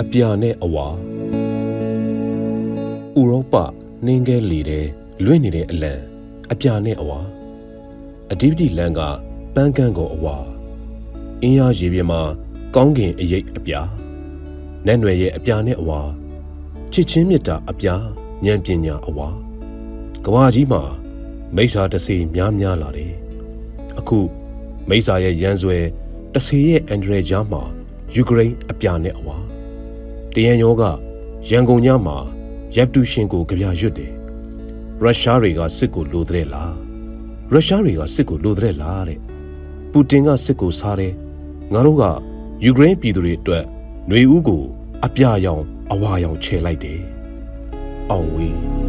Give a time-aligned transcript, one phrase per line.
[0.00, 0.86] အပြာနဲ့အဝါ
[3.18, 3.54] ဥရောပ
[4.04, 4.86] နှင်းကဲလေတဲ့
[5.24, 5.92] လွင့်နေတဲ့အလံ
[6.52, 7.20] အပြာနဲ့အဝါ
[8.32, 9.00] အဓိပတိလန်က
[9.54, 10.36] ပန်းကန်းကိုအဝါ
[11.42, 12.20] အင်းရရေပြမှာ
[12.74, 13.80] ကောင်းကင်အရိပ်အပြာ
[14.86, 16.00] နတ်နွယ်ရဲ့အပြာနဲ့အဝါ
[16.92, 17.94] ချစ်ချင်းမြတ်တာအပြာ
[18.44, 19.28] ဉာဏ်ပညာအဝါ
[20.24, 20.82] ကဘာကြီးမှာ
[21.56, 23.14] မိစ္ဆာတစေများများလာတယ်
[23.98, 24.18] အခု
[24.88, 25.78] မိစ္ဆာရဲ့ရန်ဆွဲ
[26.34, 27.62] တစေရဲ့အန်ဒရယ်ဂျာမှာ
[28.14, 29.49] ယူကရိန်းအပြာနဲ့အဝါ
[30.34, 30.82] တရန်ရောက
[31.48, 32.16] ရန်ကုန်ညမှာ
[32.74, 34.12] ရက်တူရှင်ကိုကြပြရွတ်တယ်
[35.00, 36.74] ရုရှားတွေကစစ်ကိုလိုတဲ့လား
[37.52, 39.18] ရုရှားတွေကစစ်ကိုလိုတဲ့လားတဲ့
[39.90, 41.14] ပူတင်ကစစ်ကိုစားတယ်
[41.72, 42.04] ငါတို့က
[42.64, 43.64] ယူကရိန်းပြည်သူတွေအတွက်
[44.08, 44.62] ຫນွေဦးကို
[45.04, 47.00] အပြာရောင်အဝါရောင်ချဲလိုက်တယ်
[48.10, 48.79] အောင်ဝေး